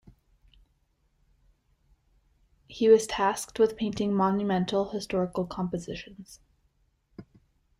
[2.67, 6.39] He was tasked with painting monumental, historical compositions.